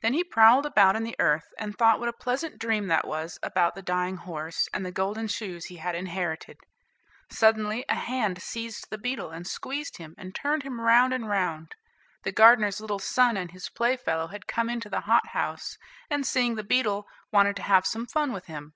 [0.00, 3.38] Then he prowled about in the earth, and thought what a pleasant dream that was
[3.42, 6.56] about the dying horse, and the golden shoes he had inherited.
[7.30, 11.74] Suddenly a hand seized the beetle, and squeezed him, and turned him round and round.
[12.22, 15.76] The gardener's little son and his playfellow had come into the hothouse,
[16.08, 18.72] and, seeing the beetle, wanted to have some fun with him.